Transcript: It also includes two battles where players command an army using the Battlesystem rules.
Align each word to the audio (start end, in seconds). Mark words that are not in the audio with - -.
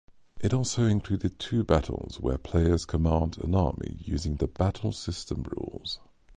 It 0.39 0.51
also 0.51 0.85
includes 0.85 1.29
two 1.37 1.63
battles 1.63 2.19
where 2.19 2.39
players 2.39 2.85
command 2.87 3.37
an 3.37 3.53
army 3.53 3.99
using 3.99 4.37
the 4.37 4.47
Battlesystem 4.47 5.43
rules. 5.55 5.99